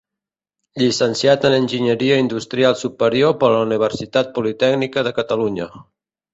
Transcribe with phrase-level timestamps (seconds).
[0.83, 5.73] Llicenciat en enginyeria industrial superior per la Universitat Politècnica de Catalunya.